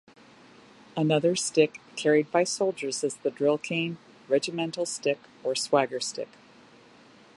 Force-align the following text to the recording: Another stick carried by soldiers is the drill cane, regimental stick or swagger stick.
Another 0.97 1.35
stick 1.35 1.79
carried 1.95 2.31
by 2.31 2.43
soldiers 2.43 3.03
is 3.03 3.17
the 3.17 3.29
drill 3.29 3.59
cane, 3.59 3.99
regimental 4.27 4.87
stick 4.87 5.19
or 5.43 5.53
swagger 5.55 5.99
stick. 5.99 6.29